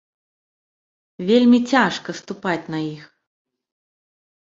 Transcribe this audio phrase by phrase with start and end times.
[1.29, 3.03] Вельмі цяжка ступаць на іх.